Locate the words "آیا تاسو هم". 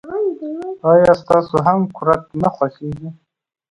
0.91-1.79